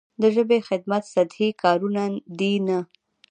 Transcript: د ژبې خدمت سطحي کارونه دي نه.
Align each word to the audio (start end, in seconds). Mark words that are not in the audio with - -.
د 0.21 0.23
ژبې 0.35 0.59
خدمت 0.67 1.03
سطحي 1.13 1.49
کارونه 1.63 2.03
دي 2.39 2.53
نه. 2.67 2.79